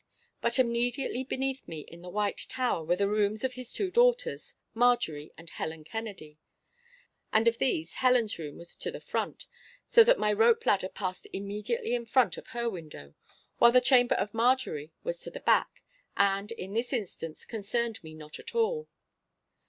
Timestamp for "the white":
2.01-2.47